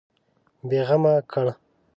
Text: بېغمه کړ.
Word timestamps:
بېغمه 0.69 1.13
کړ. 1.31 1.47